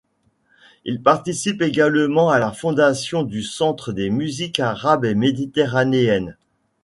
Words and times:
Il 0.83 1.03
participe 1.03 1.61
également 1.61 2.31
à 2.31 2.39
la 2.39 2.51
fondation 2.51 3.21
du 3.21 3.43
Centre 3.43 3.93
des 3.93 4.09
musiques 4.09 4.59
arabes 4.59 5.05
et 5.05 5.13
méditerranéennes. 5.13 6.37